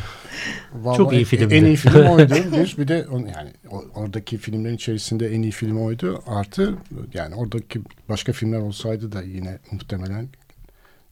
Vallahi 0.75 0.97
Çok 0.97 1.13
iyi 1.13 1.25
filmdi. 1.25 1.55
En 1.55 1.65
iyi 1.65 1.77
film 1.77 2.07
oydu. 2.11 2.35
Bir, 2.35 2.77
bir 2.79 2.89
de 2.89 3.07
on- 3.09 3.27
yani 3.27 3.53
oradaki 3.95 4.39
filmlerin 4.39 4.75
içerisinde 4.75 5.35
en 5.35 5.43
iyi 5.43 5.53
film 5.53 5.81
oydu. 5.83 6.23
Artı 6.27 6.75
yani 7.15 7.35
oradaki 7.35 7.81
başka 8.09 8.33
filmler 8.33 8.59
olsaydı 8.59 9.13
da 9.13 9.23
yine 9.23 9.59
muhtemelen 9.73 10.29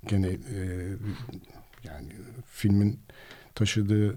gene 0.07 0.27
e, 0.29 0.59
yani 1.85 2.09
filmin 2.53 2.99
taşıdığı 3.55 4.11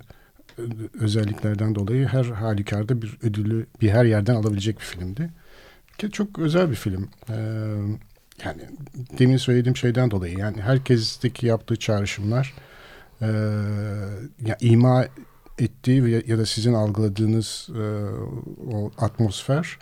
ö- 0.57 0.89
özelliklerden 0.99 1.75
dolayı 1.75 2.07
her 2.07 2.25
halükarda 2.25 3.01
bir 3.01 3.17
ödülü 3.23 3.65
bir 3.81 3.89
her 3.89 4.05
yerden 4.05 4.35
alabilecek 4.35 4.79
bir 4.79 4.83
filmdi. 4.85 5.29
Ki 5.97 6.11
çok 6.11 6.39
özel 6.39 6.69
bir 6.69 6.75
film. 6.75 7.09
Ee, 7.29 7.33
yani 8.45 8.61
demin 9.19 9.37
söylediğim 9.37 9.75
şeyden 9.77 10.11
dolayı 10.11 10.37
yani 10.37 10.61
herkesteki 10.61 11.45
yaptığı 11.45 11.75
çağrışımlar 11.75 12.53
e, 13.21 13.27
ya 14.45 14.57
ima 14.61 15.07
ettiği 15.59 16.23
ya 16.27 16.37
da 16.37 16.45
sizin 16.45 16.73
algıladığınız 16.73 17.69
e, 17.75 17.83
o 18.73 18.91
atmosfer 18.97 19.77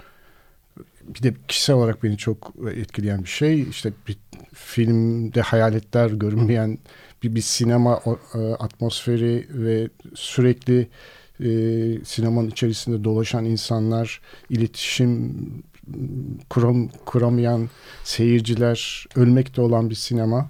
bir 1.07 1.23
de 1.23 1.33
kişisel 1.47 1.75
olarak 1.75 2.03
beni 2.03 2.17
çok 2.17 2.53
etkileyen 2.75 3.23
bir 3.23 3.29
şey. 3.29 3.61
İşte 3.61 3.93
bir 4.07 4.17
filmde 4.53 5.41
hayaletler 5.41 6.09
görünmeyen 6.09 6.77
bir, 7.23 7.35
bir 7.35 7.41
sinema 7.41 8.01
e, 8.35 8.37
atmosferi 8.37 9.47
ve 9.49 9.89
sürekli 10.15 10.87
e, 11.39 11.49
sinemanın 12.05 12.49
içerisinde 12.49 13.03
dolaşan 13.03 13.45
insanlar 13.45 14.21
iletişim 14.49 15.35
kuram, 16.49 16.87
kuramayan 17.05 17.69
seyirciler 18.03 19.05
ölmekte 19.15 19.61
olan 19.61 19.89
bir 19.89 19.95
sinema 19.95 20.49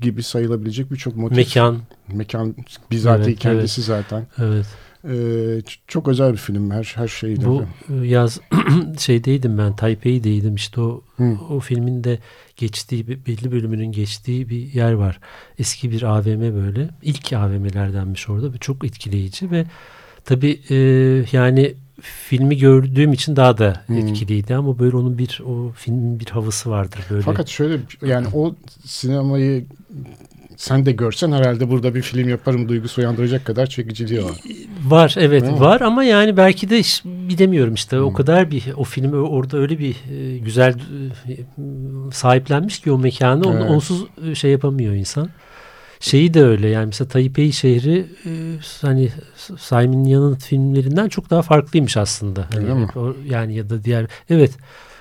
gibi 0.00 0.22
sayılabilecek 0.22 0.90
birçok 0.90 1.16
motif. 1.16 1.36
Mekan. 1.36 1.78
Mekan 2.12 2.54
bizatihi 2.90 3.30
Evet, 3.30 3.38
kendisi 3.38 3.82
zaten. 3.82 4.26
Evet. 4.38 4.66
Ee, 5.08 5.62
çok 5.86 6.08
özel 6.08 6.32
bir 6.32 6.38
film 6.38 6.70
her 6.70 6.92
her 6.96 7.08
şeyiyle. 7.08 7.46
Bu 7.46 7.64
e, 7.90 8.06
yaz 8.06 8.40
şeydeydim 8.98 9.58
ben 9.58 9.76
Taipei'deydim 9.76 10.54
işte 10.54 10.80
o 10.80 11.02
Hı. 11.16 11.36
o 11.50 11.60
filmin 11.60 12.04
de 12.04 12.18
geçtiği 12.56 13.08
belli 13.08 13.52
bölümünün 13.52 13.92
geçtiği 13.92 14.48
bir 14.48 14.72
yer 14.72 14.92
var. 14.92 15.20
Eski 15.58 15.90
bir 15.90 16.02
AVM 16.02 16.40
böyle. 16.40 16.88
İlk 17.02 17.32
AVM'lerdenmiş 17.32 18.28
orada 18.28 18.58
çok 18.58 18.84
etkileyici 18.84 19.50
ve 19.50 19.64
tabii 20.24 20.60
e, 20.70 20.76
yani 21.32 21.74
filmi 22.02 22.58
gördüğüm 22.58 23.12
için 23.12 23.36
daha 23.36 23.58
da 23.58 23.82
Hı. 23.86 23.94
etkiliydi 23.94 24.54
ama 24.54 24.78
böyle 24.78 24.96
onun 24.96 25.18
bir 25.18 25.40
o 25.46 25.72
filmin 25.76 26.20
bir 26.20 26.26
havası 26.26 26.70
vardır 26.70 27.00
böyle. 27.10 27.22
Fakat 27.22 27.48
şöyle 27.48 27.78
yani 28.06 28.26
o 28.34 28.54
sinemayı 28.84 29.64
sen 30.56 30.86
de 30.86 30.92
görsen 30.92 31.32
herhalde 31.32 31.70
burada 31.70 31.94
bir 31.94 32.02
film 32.02 32.28
yaparım 32.28 32.68
duygusu 32.68 33.00
uyandıracak 33.00 33.44
kadar 33.44 33.66
çekiciliği 33.66 34.24
var. 34.24 34.40
Var 34.86 35.14
evet 35.18 35.42
Değil 35.42 35.52
mi? 35.54 35.60
var 35.60 35.80
ama 35.80 36.04
yani 36.04 36.36
belki 36.36 36.70
de 36.70 36.78
iş- 36.78 37.04
bilemiyorum 37.04 37.74
işte 37.74 38.00
o 38.00 38.08
Hmm. 38.08 38.14
kadar 38.14 38.50
bir 38.50 38.64
o 38.76 38.84
film 38.84 39.12
ö- 39.12 39.16
orada 39.28 39.56
öyle 39.58 39.78
bir 39.78 39.96
e, 40.12 40.38
güzel 40.38 40.72
e, 41.28 41.32
sahiplenmiş 42.12 42.78
ki 42.80 42.92
o 42.92 42.98
mekanı 42.98 43.42
Evet. 43.52 43.70
onsuz 43.70 44.04
e, 44.30 44.34
şey 44.34 44.50
yapamıyor 44.50 44.94
insan. 44.94 45.28
Şeyi 46.00 46.34
de 46.34 46.44
öyle 46.44 46.68
yani 46.68 46.86
mesela 46.86 47.08
Taipei 47.08 47.52
şehri 47.52 48.06
e, 48.26 48.30
hani 48.82 49.08
Simon 49.58 50.04
Yan'ın 50.04 50.34
filmlerinden 50.34 51.08
çok 51.08 51.30
daha 51.30 51.42
farklıymış 51.42 51.96
aslında. 51.96 52.46
Hani 52.52 52.64
Öyle 52.64 52.74
mi? 52.74 52.86
o- 52.96 53.16
yani 53.26 53.54
ya 53.54 53.70
da 53.70 53.84
diğer 53.84 54.06
evet 54.30 54.52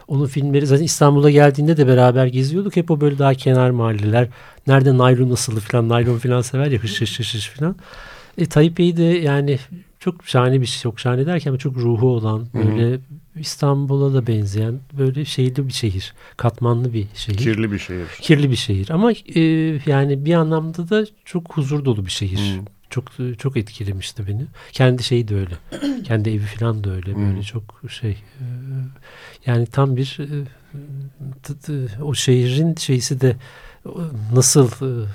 onun 0.08 0.26
filmleri 0.26 0.68
zaten 0.68 0.84
İstanbul'a 0.84 1.30
geldiğinde 1.32 1.78
de 1.78 1.88
beraber 1.88 2.26
geziyorduk. 2.26 2.76
Hep 2.76 2.92
o 2.92 3.02
böyle 3.02 3.20
daha 3.20 3.34
kenar 3.34 3.70
mahalleler. 3.70 4.28
Nerede 4.68 4.98
naylon 4.98 5.30
asılı 5.32 5.60
falan 5.60 5.90
naylon 5.90 6.18
falan 6.18 6.42
sever 6.42 6.72
ya 6.72 6.80
hış 6.80 7.02
hış 7.02 7.20
hış 7.20 7.36
hış 7.36 7.50
falan. 7.50 7.76
E, 8.38 8.46
Taipei 8.46 8.98
de 8.98 9.04
yani 9.04 9.60
çok 10.00 10.26
şahane 10.26 10.62
bir 10.62 10.66
şey. 10.66 10.82
Çok 10.82 11.00
şahane 11.00 11.26
derken 11.26 11.56
çok 11.56 11.78
ruhu 11.78 12.08
olan 12.10 12.48
Hı 12.56 12.62
hı. 12.62 13.00
Böyle 13.40 13.48
İstanbul'a 13.48 14.14
da 14.14 14.28
benzeyen 14.28 14.80
böyle 14.98 15.26
şeyli 15.26 15.68
bir 15.68 15.74
şehir. 15.74 16.14
Katmanlı 16.38 16.94
bir 16.94 17.08
şehir. 17.16 17.38
Kirli 17.38 17.72
bir 17.72 17.80
şehir. 17.80 18.08
Kirli 18.22 18.50
bir 18.50 18.56
şehir 18.56 18.90
ama 18.90 19.12
e, 19.12 19.42
yani 19.86 20.26
bir 20.26 20.34
anlamda 20.34 20.90
da 20.90 21.06
çok 21.26 21.58
huzur 21.58 21.86
dolu 21.86 22.06
bir 22.06 22.12
şehir. 22.12 22.38
Hı. 22.38 22.66
Çok 22.90 23.06
çok 23.38 23.58
etkilemişti 23.58 24.28
beni. 24.28 24.46
Kendi 24.72 25.04
şeyi 25.04 25.28
de 25.28 25.36
öyle. 25.36 25.58
Kendi 26.04 26.30
evi 26.30 26.46
falan 26.60 26.84
da 26.84 26.92
öyle. 26.92 27.16
Böyle 27.16 27.40
Hı. 27.40 27.44
çok 27.44 27.82
şey 27.90 28.12
e, 28.12 28.46
yani 29.46 29.66
tam 29.66 29.96
bir 29.96 30.18
e, 30.20 30.28
t- 31.44 31.58
t- 31.58 32.04
o 32.04 32.14
şehrin 32.14 32.76
şeysi 32.76 33.22
de 33.22 33.36
nasıl 34.34 34.68
e, 34.68 35.08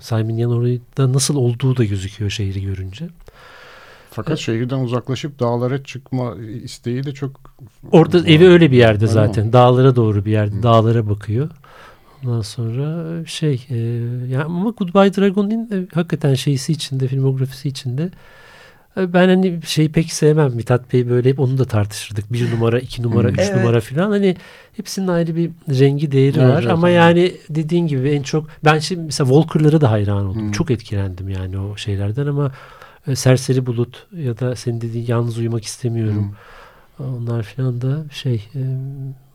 Simon 0.00 0.36
Yan 0.36 1.12
nasıl 1.12 1.36
olduğu 1.36 1.76
da 1.76 1.84
gözüküyor 1.84 2.30
şehri 2.30 2.62
görünce. 2.62 3.08
Fakat 4.10 4.38
şehirden 4.38 4.78
uzaklaşıp 4.78 5.40
dağlara 5.40 5.84
çıkma 5.84 6.34
isteği 6.64 7.04
de 7.04 7.12
çok 7.12 7.40
Orada 7.92 8.18
Var. 8.18 8.24
evi 8.26 8.48
öyle 8.48 8.70
bir 8.70 8.76
yerde 8.76 9.04
Öyle 9.04 9.12
zaten. 9.12 9.46
mi? 9.46 9.52
Dağlara 9.52 9.96
doğru 9.96 10.24
bir 10.24 10.32
yerde. 10.32 10.56
Hı. 10.56 10.62
Dağlara 10.62 11.08
bakıyor. 11.08 11.50
Ondan 12.24 12.40
sonra 12.40 13.24
şey 13.26 13.66
e, 13.70 13.76
yani 14.28 14.44
ama 14.44 14.70
Goodbye 14.70 15.14
Dragon'in 15.14 15.70
e, 15.72 15.86
hakikaten 15.94 16.34
şeysi 16.34 16.72
içinde, 16.72 17.08
filmografisi 17.08 17.68
içinde 17.68 18.10
e, 18.96 19.12
ben 19.12 19.28
hani 19.28 19.60
şeyi 19.66 19.92
pek 19.92 20.12
sevmem. 20.12 20.52
Mithat 20.54 20.92
Bey 20.92 21.10
böyle 21.10 21.28
hep 21.28 21.40
onu 21.40 21.58
da 21.58 21.64
tartışırdık. 21.64 22.32
Bir 22.32 22.50
numara, 22.52 22.78
iki 22.78 23.02
numara, 23.02 23.30
üç 23.30 23.38
Evet. 23.40 23.56
numara 23.56 23.80
falan. 23.80 24.10
Hani 24.10 24.36
hepsinin 24.76 25.08
ayrı 25.08 25.36
bir 25.36 25.50
rengi, 25.68 26.12
değeri 26.12 26.38
Evet, 26.38 26.48
var. 26.54 26.62
evet, 26.62 26.72
ama 26.72 26.88
evet. 26.90 26.98
yani 26.98 27.32
dediğin 27.50 27.86
gibi 27.86 28.10
en 28.10 28.22
çok 28.22 28.46
ben 28.64 28.78
şimdi 28.78 29.00
mesela 29.02 29.28
Walker'lara 29.30 29.80
da 29.80 29.90
hayran 29.90 30.26
oldum. 30.26 30.48
Hı. 30.48 30.52
Çok 30.52 30.70
etkilendim 30.70 31.28
yani 31.28 31.58
o 31.58 31.76
şeylerden 31.76 32.26
ama 32.26 32.52
e, 33.06 33.16
Serseri 33.16 33.66
Bulut 33.66 34.06
ya 34.16 34.38
da 34.38 34.56
senin 34.56 34.80
dediğin 34.80 35.06
Yalnız 35.06 35.38
Uyumak 35.38 35.64
istemiyorum. 35.64 36.36
Onlar 36.98 37.42
falan 37.42 37.80
da 37.80 38.04
şey 38.12 38.48
e, 38.54 38.58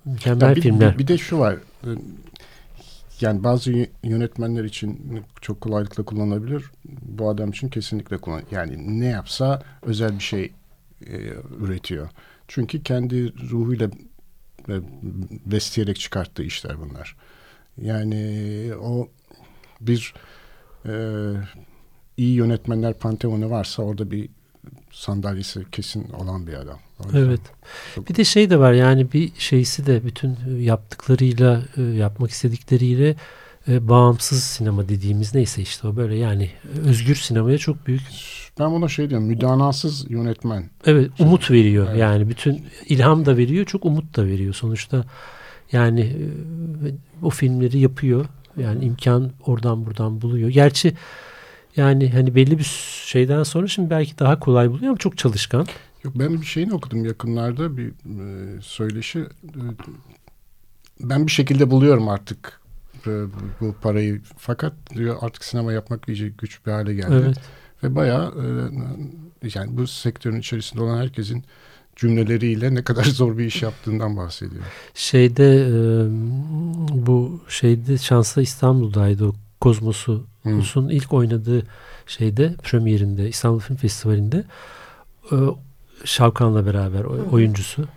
mükemmel 0.05 0.49
Ya 0.49 0.55
bir, 0.55 0.61
filmler. 0.61 0.93
bir- 0.93 0.99
bir 0.99 1.07
de 1.07 1.17
şu 1.17 1.39
var. 1.39 1.53
e, 1.83 1.89
Yani 3.21 3.43
bazı 3.43 3.71
yö- 3.71 3.89
yönetmenler 4.03 4.63
için 4.63 5.21
çok 5.41 5.61
kolaylıkla 5.61 6.03
kullanılabilir. 6.03 6.63
Bu 7.01 7.29
adam 7.29 7.49
için 7.49 7.69
kesinlikle 7.69 8.17
kullan. 8.17 8.41
Yani 8.51 8.99
ne 8.99 9.05
yapsa 9.05 9.63
özel 9.81 10.15
bir 10.15 10.23
şey 10.23 10.51
e, 11.07 11.17
üretiyor. 11.59 12.09
Çünkü 12.47 12.83
kendi 12.83 13.33
ruhuyla 13.49 13.87
e, 14.69 14.73
besleyerek 15.45 15.99
çıkarttığı 15.99 16.43
işler 16.43 16.75
bunlar. 16.81 17.15
Yani 17.81 18.71
o 18.81 19.07
bir 19.81 20.13
e, 20.85 20.91
iyi 22.17 22.33
yönetmenler 22.35 22.93
panteonu 22.93 23.49
varsa 23.49 23.83
orada 23.83 24.11
bir 24.11 24.29
sandalyesi 24.91 25.65
kesin 25.71 26.09
olan 26.09 26.47
bir 26.47 26.53
adam. 26.53 26.79
Evet. 27.13 27.39
çok- 27.95 28.09
Bir 28.09 28.15
de 28.15 28.23
şey 28.23 28.49
de 28.49 28.59
var 28.59 28.73
yani 28.73 29.11
bir 29.13 29.31
şeysi 29.37 29.85
de 29.85 30.05
bütün 30.05 30.35
yaptıklarıyla 30.59 31.61
e, 31.77 31.81
yapmak 31.81 32.31
istedikleriyle 32.31 33.15
e, 33.67 33.87
bağımsız 33.87 34.43
sinema 34.43 34.89
dediğimiz 34.89 35.35
neyse 35.35 35.61
işte 35.61 35.87
o 35.87 35.95
böyle 35.95 36.15
yani 36.15 36.49
özgür 36.85 37.15
sinemaya 37.15 37.57
çok 37.57 37.87
büyük 37.87 38.01
Ben 38.59 38.71
buna 38.71 38.87
şey 38.87 39.09
diyorum 39.09 39.27
müdanasız 39.27 40.11
yönetmen. 40.11 40.69
evet 40.85 41.11
umut 41.19 41.51
veriyor 41.51 41.87
Evet. 41.89 41.99
yani 41.99 42.29
bütün 42.29 42.63
ilham 42.89 43.25
da 43.25 43.37
veriyor 43.37 43.65
çok 43.65 43.85
umut 43.85 44.15
da 44.17 44.25
veriyor 44.25 44.53
sonuçta 44.53 45.05
yani 45.71 46.01
e, 46.01 46.25
o 47.25 47.29
filmleri 47.29 47.79
yapıyor 47.79 48.25
yani 48.57 48.85
imkan 48.85 49.31
oradan 49.45 49.85
buradan 49.85 50.21
buluyor 50.21 50.49
gerçi 50.49 50.93
yani 51.75 52.09
hani 52.09 52.35
belli 52.35 52.59
bir 52.59 52.71
şeyden 53.05 53.43
sonra 53.43 53.67
şimdi 53.67 53.89
belki 53.89 54.19
daha 54.19 54.39
kolay 54.39 54.69
buluyor 54.69 54.89
ama 54.89 54.97
çok 54.97 55.17
çalışkan 55.17 55.67
Yok 56.05 56.13
ben 56.15 56.41
bir 56.41 56.45
şeyini 56.45 56.73
okudum 56.73 57.05
yakınlarda 57.05 57.77
bir 57.77 57.87
e, 57.87 58.61
söyleşi. 58.61 59.19
E, 59.19 59.61
ben 60.99 61.27
bir 61.27 61.31
şekilde 61.31 61.71
buluyorum 61.71 62.09
artık 62.09 62.61
e, 63.07 63.11
bu 63.61 63.75
parayı. 63.81 64.21
Fakat 64.37 64.73
diyor 64.95 65.17
artık 65.21 65.45
sinema 65.45 65.73
yapmak 65.73 66.09
iyice 66.09 66.29
güç 66.29 66.65
bir 66.65 66.71
hale 66.71 66.93
geldi. 66.93 67.21
evet 67.25 67.37
Ve 67.83 67.95
bayağı 67.95 68.33
e, 69.43 69.49
yani 69.55 69.77
bu 69.77 69.87
sektörün 69.87 70.39
içerisinde 70.39 70.81
olan 70.83 70.97
herkesin 70.97 71.43
cümleleriyle 71.95 72.75
ne 72.75 72.83
kadar 72.83 73.03
zor 73.19 73.37
bir 73.37 73.45
iş 73.45 73.61
yaptığından 73.61 74.17
bahsediyor. 74.17 74.63
Şeyde 74.93 75.55
e, 75.55 75.73
bu 77.07 77.41
şeyde 77.49 77.97
Şanslı 77.97 78.41
İstanbul'daydı 78.41 79.25
o 79.25 79.35
Kozmos'u 79.65 80.23
Hı. 80.43 80.57
Kus'un 80.59 80.89
ilk 80.89 81.13
oynadığı 81.13 81.63
şeyde 82.07 82.53
premierinde 82.63 83.29
İstanbul 83.29 83.59
Film 83.59 83.77
Festivali'nde 83.77 84.43
e, 85.31 85.35
Şavkan'la 86.05 86.65
beraber 86.65 87.03
oyuncusu. 87.03 87.87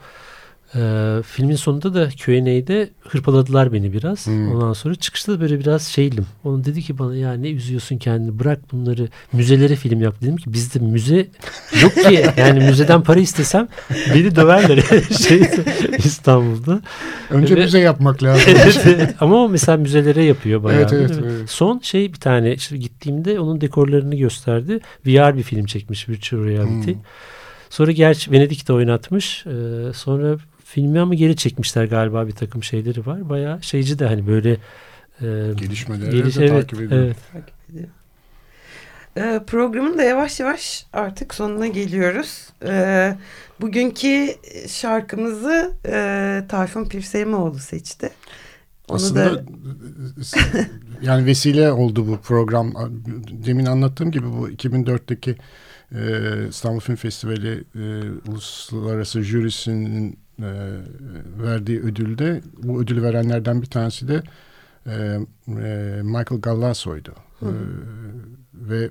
Ee, 0.75 1.23
filmin 1.27 1.57
sonunda 1.57 1.95
da 1.95 2.09
Q&A'de 2.09 2.91
hırpaladılar 3.01 3.73
beni 3.73 3.93
biraz. 3.93 4.27
Hmm. 4.27 4.55
Ondan 4.55 4.73
sonra 4.73 4.95
çıkışta 4.95 5.33
da 5.33 5.41
böyle 5.41 5.61
biraz 5.61 5.83
şeylim. 5.83 6.27
Onun 6.45 6.65
dedi 6.65 6.83
ki 6.83 6.99
bana 6.99 7.17
ya 7.17 7.33
ne 7.33 7.51
üzüyorsun 7.51 7.99
kendini 7.99 8.39
bırak 8.39 8.73
bunları 8.73 9.09
müzelere 9.33 9.77
film 9.77 10.03
yap. 10.03 10.15
Dedim 10.23 10.37
ki 10.37 10.53
bizde 10.53 10.79
müze 10.79 11.17
yok 11.83 11.95
ki. 11.95 12.27
Yani 12.37 12.61
müzeden 12.61 13.03
para 13.03 13.21
istesem 13.21 13.69
beni 14.15 14.37
döverler 14.37 14.83
şey 15.29 15.43
İstanbul'da. 15.99 16.81
Önce 17.31 17.57
Ve, 17.57 17.61
müze 17.61 17.79
yapmak 17.79 18.23
lazım. 18.23 18.53
ama 19.21 19.37
o 19.37 19.49
mesela 19.49 19.79
müzelere 19.79 20.25
yapıyor 20.25 20.63
bayağı. 20.63 20.81
Evet, 20.81 20.93
evet, 20.93 21.11
evet. 21.25 21.51
Son 21.51 21.79
şey 21.79 22.13
bir 22.13 22.21
tane 22.21 22.55
işte 22.55 22.77
gittiğimde 22.77 23.41
onun 23.41 23.61
dekorlarını 23.61 24.17
gösterdi. 24.17 24.81
VR 25.07 25.37
bir 25.37 25.43
film 25.43 25.67
çekmiş 25.67 26.09
Virtual 26.09 26.45
Reality. 26.45 26.93
Hmm. 26.93 27.01
Sonra 27.71 27.93
gerçi 27.93 28.33
Venedik'te 28.33 28.73
oynatmış. 28.73 29.47
Ee, 29.47 29.93
sonra 29.93 30.37
filmi 30.69 31.01
ama 31.01 31.15
geri 31.15 31.37
çekmişler 31.37 31.85
galiba 31.85 32.27
bir 32.27 32.33
takım 32.33 32.63
şeyleri 32.63 33.07
var. 33.07 33.29
Bayağı 33.29 33.63
şeyci 33.63 33.99
de 33.99 34.07
hani 34.07 34.27
böyle 34.27 34.51
e, 35.21 35.27
gelişmeleri 35.57 36.11
geliş, 36.11 36.37
de 36.37 36.47
evet, 36.47 36.63
takip 36.63 36.81
ediyor. 36.81 37.03
Evet. 37.03 37.17
Takip 37.33 37.71
ediyor. 37.71 37.89
Ee, 39.17 39.41
programın 39.47 39.99
da 39.99 40.03
yavaş 40.03 40.41
yavaş 40.41 40.87
artık 40.93 41.35
sonuna 41.35 41.67
geliyoruz. 41.67 42.49
Ee, 42.65 43.17
bugünkü 43.61 44.35
şarkımızı 44.69 45.73
e, 45.87 46.43
Tayfun 46.49 46.85
Pirseymoğlu 46.85 47.59
seçti. 47.59 48.11
Onu 48.89 48.97
Aslında 48.97 49.35
da... 49.35 49.43
yani 51.03 51.27
vesile 51.27 51.73
oldu 51.73 52.09
bu 52.09 52.21
program. 52.21 52.75
Demin 53.47 53.67
anlattığım 53.67 54.11
gibi 54.11 54.27
bu 54.27 54.51
2004'teki 54.51 55.37
e, 55.93 56.01
İstanbul 56.49 56.81
Film 56.81 56.97
Festivali 56.97 57.65
e, 57.75 57.81
Uluslararası 58.31 59.23
Jürisinin 59.23 60.28
e, 60.39 60.51
verdiği 61.43 61.81
ödülde 61.81 62.43
bu 62.63 62.81
ödülü 62.81 63.03
verenlerden 63.03 63.63
bir 63.63 63.67
tanesi 63.67 64.09
de 64.09 64.23
e, 64.87 64.93
e, 64.93 66.01
Michael 66.03 66.41
Gallasso'ydu. 66.41 67.15
E, 67.43 67.49
ve 68.55 68.91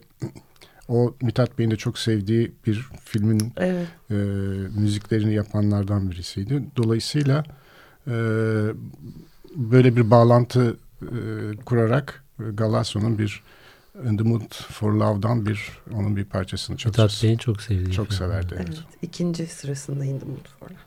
o 0.88 1.16
Mithat 1.22 1.60
Bey'in 1.60 1.72
de 1.72 1.76
çok 1.76 2.00
sevdiği 2.00 2.52
bir 2.68 2.86
filmin 3.04 3.54
evet. 3.58 3.88
e, 4.12 4.14
müziklerini 4.80 5.34
yapanlardan 5.34 6.12
birisiydi. 6.12 6.64
Dolayısıyla 6.78 7.44
e, 8.08 8.14
böyle 9.56 9.96
bir 9.96 10.12
bağlantı 10.12 10.78
e, 11.02 11.16
kurarak 11.66 12.24
Galasso'nun 12.54 13.18
bir 13.18 13.44
In 14.10 14.18
the 14.18 14.24
Mood 14.24 14.54
for 14.54 14.94
Love'dan 14.94 15.46
bir 15.46 15.72
onun 15.94 16.16
bir 16.16 16.26
parçasını 16.26 16.78
çok 16.78 16.94
Mithat 16.94 17.24
Bey'in 17.24 17.38
çok 17.38 17.62
sevdiği. 17.62 17.92
Çok 17.92 18.14
severdi. 18.14 18.54
Evet. 18.58 18.68
evet. 18.68 18.84
İkinci 19.02 19.48
sırasında 19.48 20.06
In 20.06 20.20
the 20.20 20.26
Mood 20.26 20.48
for 20.60 20.70
Love. 20.70 20.87